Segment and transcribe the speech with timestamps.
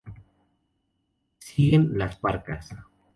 [1.37, 2.73] Siguen las Parcas.